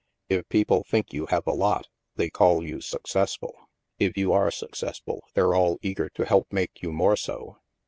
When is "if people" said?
0.29-0.83